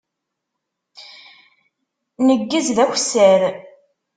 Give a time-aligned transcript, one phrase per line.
[2.25, 3.41] Neggez d akessar.